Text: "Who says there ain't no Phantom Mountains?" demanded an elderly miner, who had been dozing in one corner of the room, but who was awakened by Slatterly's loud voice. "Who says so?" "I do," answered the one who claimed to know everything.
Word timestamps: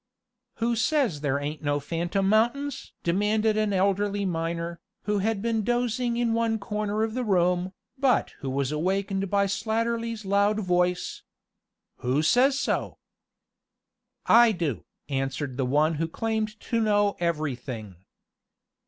"Who 0.55 0.75
says 0.75 1.21
there 1.21 1.37
ain't 1.37 1.61
no 1.61 1.79
Phantom 1.79 2.27
Mountains?" 2.27 2.93
demanded 3.03 3.55
an 3.55 3.71
elderly 3.71 4.25
miner, 4.25 4.79
who 5.03 5.19
had 5.19 5.43
been 5.43 5.63
dozing 5.63 6.17
in 6.17 6.33
one 6.33 6.57
corner 6.57 7.03
of 7.03 7.13
the 7.13 7.23
room, 7.23 7.73
but 7.99 8.31
who 8.39 8.49
was 8.49 8.71
awakened 8.71 9.29
by 9.29 9.45
Slatterly's 9.45 10.25
loud 10.25 10.59
voice. 10.59 11.21
"Who 11.97 12.23
says 12.23 12.57
so?" 12.57 12.97
"I 14.25 14.51
do," 14.53 14.85
answered 15.07 15.57
the 15.57 15.67
one 15.67 15.93
who 16.01 16.07
claimed 16.07 16.59
to 16.61 16.81
know 16.81 17.15
everything. 17.19 17.97